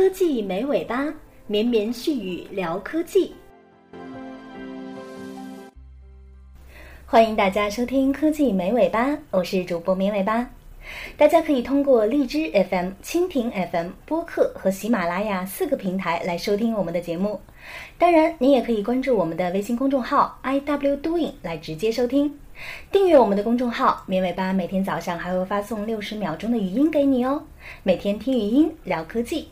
[0.00, 1.12] 科技没尾巴，
[1.46, 3.34] 绵绵细雨聊科技。
[7.04, 10.48] 欢迎大家收听《科技没尾巴》，我是主播绵尾巴。
[11.18, 17.38] 大家可以通过荔枝 FM、蜻蜓 FM 播客和喜马拉雅四个平台来收听我们的节目。
[17.98, 22.34] 当然，您也可以关注我们的微信公众号 “iw doing” 来直接收听。
[22.90, 27.44] 订阅我们的公众号“绵尾巴”，每天早上还会发送六十秒钟的语音给你哦。
[27.82, 29.48] 每天听语音聊科技。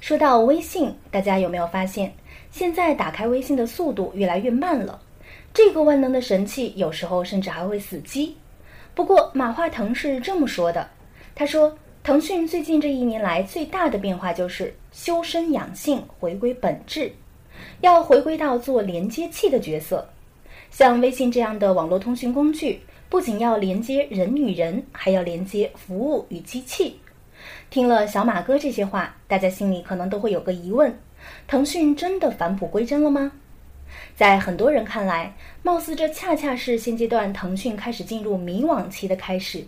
[0.00, 2.12] 说到微信，大家有没有发现，
[2.50, 5.00] 现在打开微信的速度越来越慢了？
[5.52, 8.36] 这个万能的神器有时候甚至还会死机。
[8.94, 10.88] 不过马化腾是这么说的，
[11.34, 17.10] 他说：“腾讯最近这一年来最大的变化就是修身养性，回归本质，
[17.80, 20.08] 要回归到做连接器的角色。
[20.70, 26.98] 像微信这样的网络通讯工具，不仅要连接人与人，还要连接服务与机器。”
[27.70, 30.92] 听了小马哥这些话，大家心里可能都会有个疑问：
[31.46, 33.32] 腾讯真的返璞归真了吗？
[34.14, 39.64] 在很多人看来，貌似这恰恰是现阶段腾讯开始进入迷惘期的开始。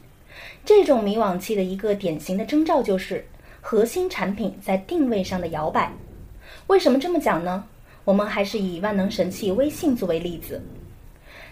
[0.65, 3.25] 这种迷惘期的一个典型的征兆就是
[3.61, 5.93] 核心产品在定位上的摇摆。
[6.69, 7.65] 为什么这么讲呢？
[8.05, 10.61] 我们还是以万能神器微信作为例子。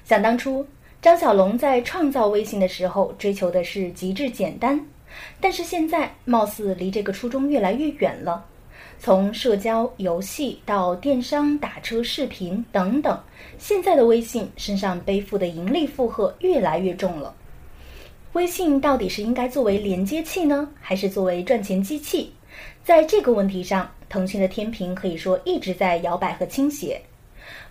[0.04, 0.66] 想当初，
[1.02, 4.80] 张小龙在创造微信的时候，追求的是极致简单。
[5.40, 8.44] 但是现在貌似离这个初衷越来越远了。
[8.98, 13.18] 从社交、游戏到电商、打车、视频等等，
[13.58, 17.34] 现在的微信身上背负的盈利负荷越来越重了。
[18.34, 22.32] 微信到底是应该作为连接器呢，还是作为赚钱机器？
[22.84, 27.00] 在这个问题上，腾讯的天平可以说一直在摇摆和倾斜。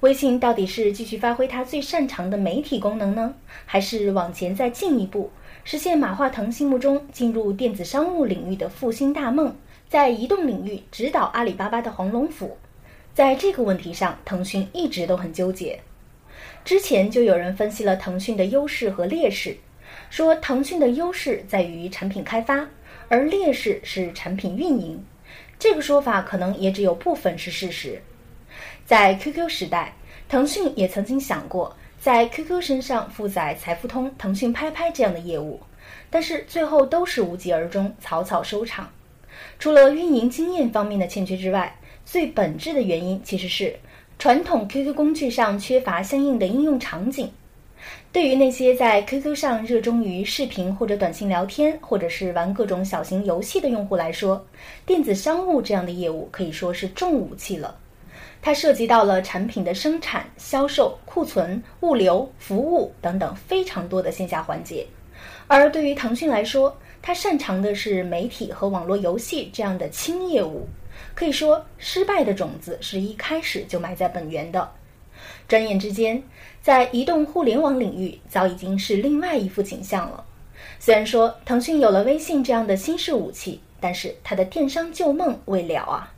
[0.01, 3.33] 微信到底是继续发挥它最擅长的媒体功能呢，
[3.65, 5.29] 还是往前再进一步？
[5.65, 9.53] 实现马化腾心目中进入电子商务领域的复兴大梦，
[9.89, 12.57] 在移动领域指导阿里巴巴的黄龙府，
[13.13, 15.77] 在这个问题上，腾讯一直都很纠结。
[16.63, 19.57] 之前就有人分析了腾讯的优势和劣势，
[20.09, 22.65] 说腾讯的优势在于产品开发，
[23.09, 25.03] 而劣势是产品运营。
[25.59, 28.01] 这个说法可能也只有部分是事实。
[28.89, 29.93] 在 QQ 时代，
[30.27, 31.71] 腾讯也曾经想过。
[32.01, 35.59] 在 QQ 身上负载财付通、腾讯拍拍这样的业务，
[36.09, 38.89] 但是最后都是无疾而终，草草收场。
[39.59, 41.71] 除了运营经验方面的欠缺之外，
[42.03, 43.75] 最本质的原因其实是
[44.17, 47.31] 传统 QQ 工具上缺乏相应的应用场景。
[48.11, 54.43] 对于那些在 QQ 上热衷于视频或者短信聊天，或者是玩各种小型游戏的用户来说，
[54.83, 57.77] 电子商务这样的业务可以说是重武器了。
[58.41, 64.85] 它涉及到了产品的生产、销售、库存、物流、服务等等非常多的线下环节，
[65.47, 70.67] 而对于腾讯来说，它擅长的是媒体和网络游戏这样的轻业务，
[71.13, 74.69] 可以说失败的种子是一开始就埋在本源的。
[75.47, 76.21] 转眼之间，
[76.61, 80.23] 在移动互联网领域早已经是另外一副景象了。
[80.79, 86.13] 虽然说腾讯有了微信这样的新式武器，但是它的电商旧梦未了啊。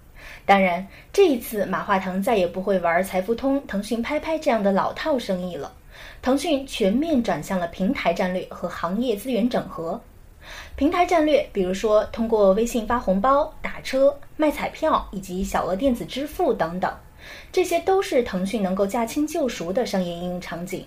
[0.52, 5.72] 当然，这一次马化腾再也不会玩财付通、腾讯拍拍这样的老套生意了。
[6.22, 9.98] 腾讯全面转向了平台战略和行业资源整合。
[10.76, 16.94] 平台战略，比如说通过微信发红包、打车、卖彩票以及小额电子支付等等，
[17.50, 20.86] 这些都是腾讯能够驾轻就熟的商业应用场景。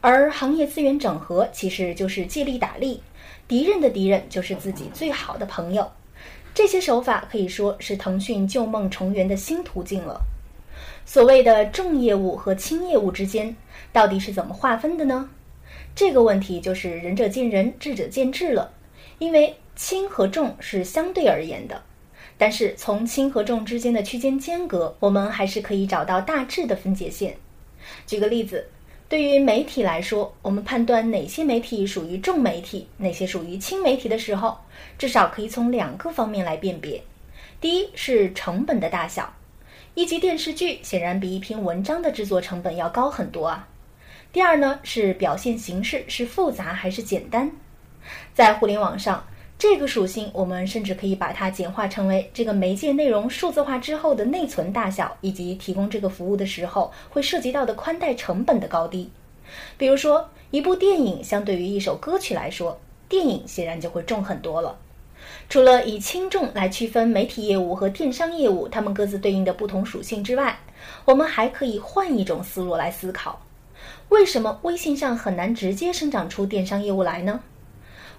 [0.00, 3.02] 而行业资源整合，其实就是借力打力，
[3.48, 5.90] 敌人的敌人就是自己最好的朋友。
[6.54, 10.20] 这些手法可以说是腾讯旧梦重圆的新途径了。
[11.04, 13.54] 所谓的重业务和轻业务之间
[13.92, 15.28] 到底是怎么划分的呢？
[15.96, 18.72] 这个问题就是仁者见仁，智者见智了。
[19.18, 21.82] 因为轻和重是相对而言的，
[22.38, 27.36] 但是从轻和重之间的区间间隔，我们还是可以找到大致的分界线。
[28.06, 28.64] 举个例子。
[29.08, 34.58] 对于媒体来说，我们判断哪些媒体属于重媒体，哪些属于轻媒体的时候，
[34.98, 37.02] 至少可以从两个方面来辨别。
[37.60, 39.32] 第一是成本的大小，
[39.94, 43.68] 一集电视剧显然比一篇文章的制作成本要高很多啊。
[44.32, 47.52] 第二呢是表现形式是复杂还是简单，
[48.32, 49.24] 在互联网上。
[49.56, 59.10] 这个属性，我们甚至可以把它简化成为这个媒介内容数字化之后的内存大小，以及提供这个服务的时候会涉及到的宽带成本的高低。
[59.78, 62.78] 比如说，一部电影相对于一首歌曲来说，
[63.08, 64.76] 电影显然就会重很多了。
[65.48, 70.58] 除了以轻重来区分媒体业务和电商业务，它们各自对应的不同属性之外，
[71.06, 73.40] 我们还可以换一种思路来思考：
[74.10, 77.40] 为什么微信上很难直接生长出电商业务来呢？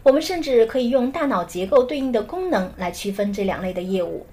[0.06, 4.24] 我们甚至可以用大脑结构对应的功能来区分这两类的业务。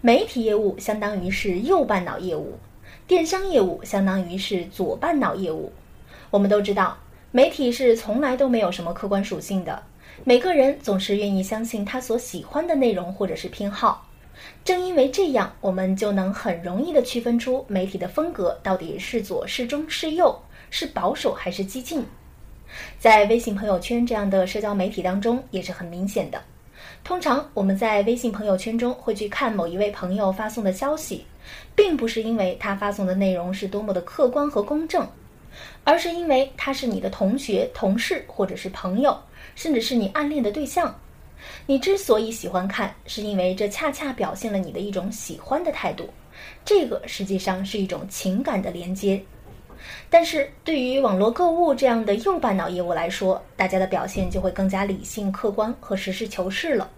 [0.00, 2.58] 媒体业务相当于是右半脑业务，
[3.06, 5.70] 电商业务相当于是左半脑业务。
[6.30, 6.96] 我们都知道，
[7.30, 9.82] 媒体是从来都没有什么客观属性的，
[10.24, 14.08] 每个人总是愿意相信他所喜欢的内容或者是偏好。
[14.64, 20.34] 正因为这样，我们就能很容易的区分出媒体的风格到底是左是中是右，
[20.70, 22.02] 是保守还是激进。
[22.98, 26.40] 在微信朋友圈这样的社交媒体当中，也是很明显的。
[27.04, 31.24] 通常我们在微信朋友圈中会去看某一位朋友发送的消息，
[31.74, 35.06] 并不是因为他发送的内容是多么的客观和公正，
[35.84, 39.16] 而是因为他是你的同学、同事或者是朋友，
[39.54, 40.94] 甚至是你暗恋的对象。
[41.66, 46.08] 你之所以喜欢看，是因为这恰恰表现了你的一种喜欢的态度，
[46.64, 49.20] 这个实际上是一种情感的连接。
[50.08, 56.90] 但是对于网络购物这样的右半脑业务来说，大家的表现就会更加理性、客观和实事求是了。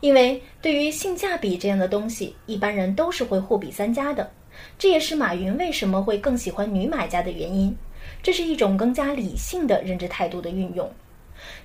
[0.00, 4.30] 因为对于性价比这样的东西，一般人都是会货比三家的。
[4.78, 7.76] 这也是马云为什么会更喜欢女买家的原因。
[8.22, 10.90] 这是一种更加理性的认知态度的运用。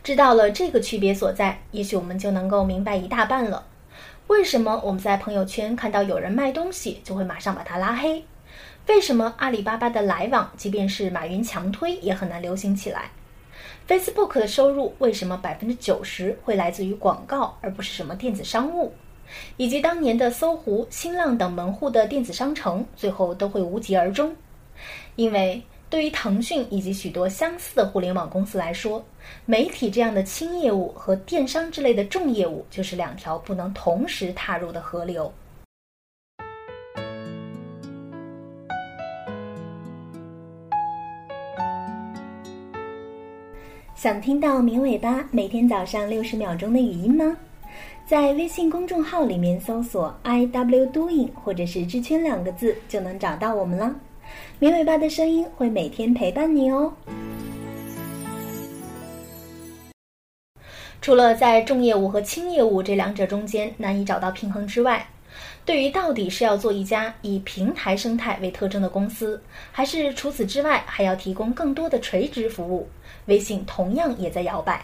[0.04, 3.64] 知道了这个区别所在，也许我们就能够明白一大半了。
[4.28, 8.24] 为什么我们在朋友圈看到有人卖东西，就会马上把他拉黑？
[8.88, 13.10] 为什么阿里巴巴的来往，即便是马云强推，也很难流行起来
[13.88, 18.92] ？Facebook 的收入为什么百分之九十会来自于广告，而不是什么电子商务？
[19.56, 24.36] 以及当年的搜狐、新浪等门户的电子商城，最后都会无疾而终？
[25.16, 29.04] 因为对于腾讯以及许多相似的互联网公司来说，
[29.46, 35.32] 媒体这样的轻业务和电商之类的重业务，就是两条不能同时踏入的河流。
[44.02, 47.38] 想听到绵尾巴每天早上六十秒钟的语音吗？
[48.04, 53.96] 在微信公众号里面搜索 “i w doing” 或者是“知圈”两个字，就能找到我们了。
[54.58, 56.92] 绵尾巴的声音会每天陪伴你哦。
[61.00, 65.08] 除了在重业务和轻业务这两者中间难以找到平衡之外，
[65.66, 69.42] 对于到底是要做一家以平台生态为特征的公司，
[69.72, 72.90] 还是除此之外还要提供更多的垂直服务？
[73.26, 74.84] 微信同样也在摇摆，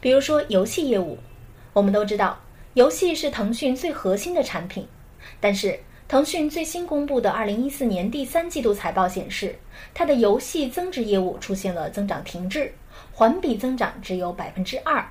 [0.00, 1.18] 比如说游戏业务，
[1.72, 2.38] 我们都知道
[2.74, 4.86] 游戏是腾讯最核心的产品，
[5.40, 9.58] 但是腾讯最新公布的二零一四年第三季度财报显示，
[9.94, 12.72] 它的游戏增值业务出现了增长停滞，
[13.10, 15.04] 环比增长只有百分之二。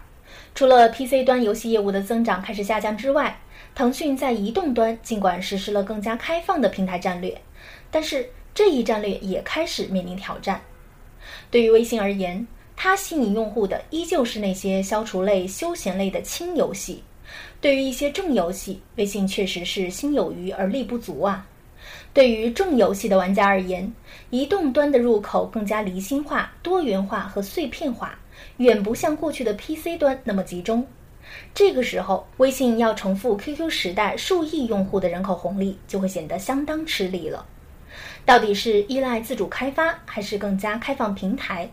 [0.53, 3.37] 除了 PC 端游戏业务的增长开始下降之外，
[3.75, 7.39] 腾讯在移动端尽管实施了更加开放的平台战略，
[7.91, 10.61] 但是这一战略也开始面临挑战。
[11.51, 17.03] 对于微信而言，它吸引用户的依旧是那些消除类、休闲类的轻游戏。
[17.59, 21.45] 对于一些重游戏，微信确实是心有余而力不足啊。
[22.13, 23.91] 对于重游戏的玩家而言，
[24.29, 28.17] 移动端的入口更加离心化、多元化和碎片化，
[28.57, 30.87] 远不像过去的 PC 端那么集中。
[31.53, 37.45] 这个时候，微信要重复 QQ 时代数亿用户的人口红利，就会显得相当吃力了。
[38.25, 41.69] 到底是依赖自主开发，还是更加开放平台？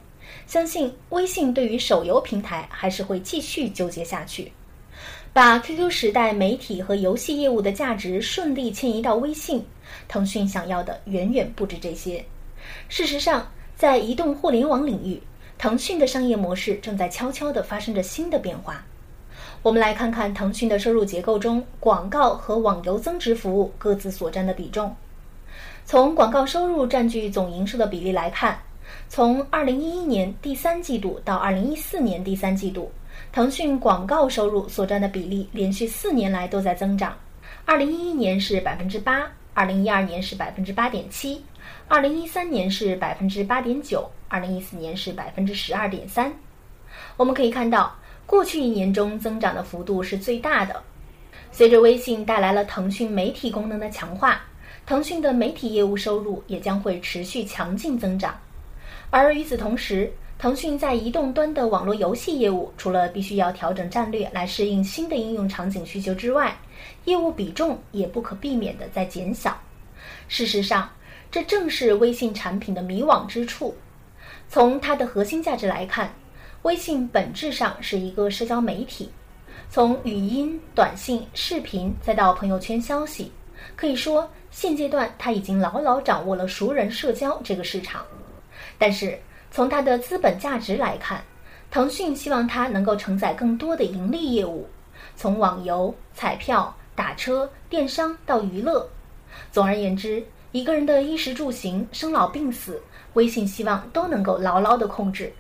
[0.47, 4.51] 相信微信对于手游平台还是会继续纠结下去。
[5.33, 9.65] 把 QQ 时代媒体和游戏业务的价值顺利迁移到微信，
[10.07, 12.25] 腾讯想要的远远不止这些。
[12.89, 15.21] 事实上，在移动互联网领域，
[15.59, 18.85] 腾讯的商业模式正在悄悄地发生着新的变化。
[19.63, 24.93] 我们来看看腾讯的收入结构中，广告和网游增值服务各自所占的比重。
[25.85, 28.59] 从广告收入占据总营收的比例来看，
[29.09, 32.91] 从2011年第三季度到2014年第三季度，
[33.31, 37.17] 腾讯广告收入所占的比例连续四年来都在增长。
[37.67, 41.41] 2011年是百分之八，2012年是百分之八点七
[41.89, 46.33] ，2013年是百分之八点九，2014年是百分之十二点三。
[47.17, 47.95] 我们可以看到，
[48.27, 50.83] 过去一年中增长的幅度是最大的。
[51.51, 54.41] 随着微信带来了腾讯媒体功能的强化。
[54.85, 58.37] 腾讯的媒体业务收入也将会持续强劲增长，
[59.11, 66.57] 而与此同时，腾讯在移动端的网络游戏业务，除了必须要调整战略来适应新的应用场景需求之外，
[67.05, 69.57] 业务比重也不可避免的在减小。
[70.27, 70.91] 事实上，
[71.31, 73.73] 这正是微信产品的迷惘之处。
[74.49, 76.13] 从它的核心价值来看，
[76.63, 79.11] 微信本质上是一个社交媒体，
[79.69, 83.31] 从语音、短信、视频再到朋友圈消息，
[83.77, 84.29] 可以说。
[84.53, 88.05] 现阶段，他已经牢牢掌握了熟人社交这个市场，
[88.77, 89.19] 但是
[89.51, 91.25] 从它的资本价值来看，
[91.71, 94.69] 腾讯希望它能够承载更多的盈利业务，
[95.17, 98.87] 从网游、彩票、打车、电商到娱乐。
[99.51, 102.79] 总而言之，一个人的衣食住行、生老病死，
[103.15, 105.33] 微信希望都能够牢牢的控制。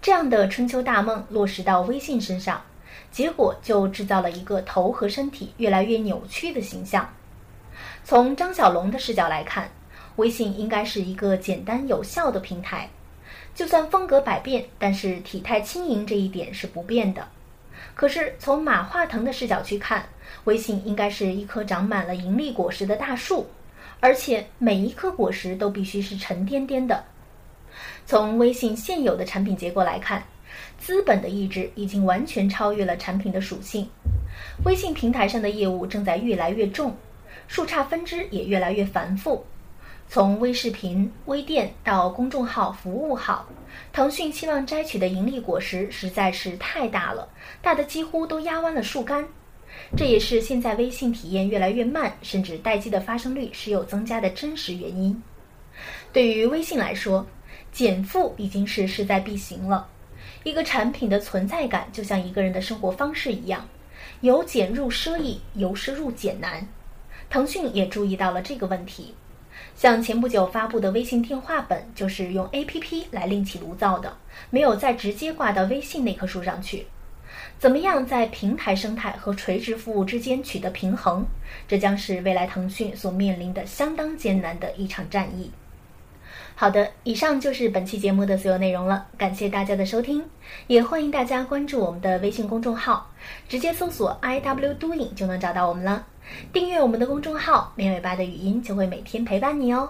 [0.00, 2.62] 这样的春秋大梦落实到微信身上，
[3.10, 7.08] 结果就制造了一个头和身体越来越扭曲的形象。
[8.04, 9.70] 从张小龙的视角来看，
[10.16, 12.88] 微信应该是一个简单有效的平台，
[13.54, 17.26] 就算风格百变，但是体态轻盈这一点是不变的。
[17.94, 20.08] 可是从马化腾的视角去看，
[20.44, 23.46] 微信应该是一棵长满了盈利果实的大树，
[24.00, 27.04] 而且每一颗果实都必须是沉甸甸的。
[28.08, 30.24] 从微信现有的产品结构来看，
[30.78, 33.86] 资本的意志已经完全超越了产品的属性。
[34.64, 36.96] 微信平台上的业务正在越来越重，
[37.48, 39.44] 树杈分支也越来越繁复。
[40.08, 43.46] 从微视频、微店到公众号、服务号，
[43.92, 47.28] 腾讯希望摘取的盈利果实实在是太大了，
[47.60, 49.22] 大的几乎都压弯了树干。
[49.98, 55.22] 这也是现在微信体验越来越慢，甚至待机的发生率时有增加的真实原因。
[56.10, 57.24] 对于微信来说，
[57.78, 59.86] 减负已经是势在必行了。
[60.42, 63.68] 一个产品的存在感就像一个人的生活方式一样，
[64.20, 66.66] 由俭入奢易，由奢入俭难。
[67.30, 69.14] 腾讯也注意到了这个问题。
[69.76, 74.12] 像前不久发布的微信电话本，就是用 APP 来另起炉灶的，
[74.50, 76.84] 没有再直接挂到微信那棵树上去。
[77.60, 81.24] 怎么样在平台生态和垂直服务之间取得平衡，
[81.68, 85.48] 这将是未来腾讯所面临的相当艰难的一场战役。
[86.60, 90.24] 好的，以上就是本期节目的所有内容了，感谢大家的收听，
[90.66, 93.08] 也欢迎大家关注我们的微信公众号，
[93.48, 96.04] 直接搜索 i w doing 就能找到我们了。
[96.52, 99.88] 订阅我们的公众号，美尾巴的语音就会每天陪伴你哦。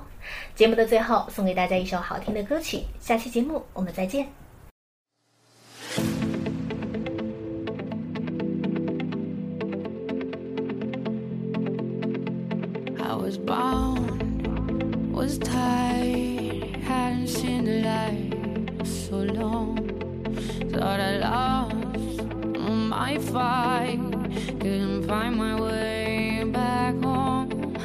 [0.55, 2.83] 节目的最后，送给大家一首好听的歌曲。
[3.01, 4.29] 下期节目我们再见。
[12.99, 14.11] I was bound,
[15.15, 15.88] was tied,
[20.89, 22.25] Thought I lost
[22.65, 24.01] my fight,
[24.59, 27.77] couldn't find my way back home,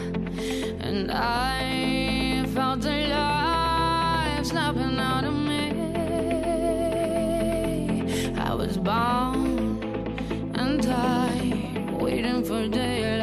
[0.80, 5.66] and I felt life snapping out of me.
[8.38, 9.84] I was bound
[10.58, 13.23] and tied, waiting for daylight.